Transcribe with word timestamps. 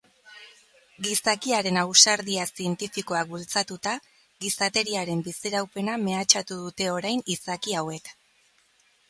Gizakiaren 1.07 1.77
ausardia 1.81 2.45
zientifikoak 2.61 3.29
bultzatuta, 3.33 3.93
gizateriaren 4.47 5.23
biziraupena 5.29 6.01
mehatxatu 6.09 6.59
dute 6.65 6.91
orain 6.97 7.25
izaki 7.37 7.79
hauek. 7.85 8.13